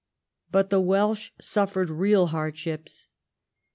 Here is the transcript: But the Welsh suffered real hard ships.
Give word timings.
But 0.49 0.71
the 0.71 0.81
Welsh 0.81 1.29
suffered 1.39 1.91
real 1.91 2.25
hard 2.33 2.57
ships. 2.57 3.07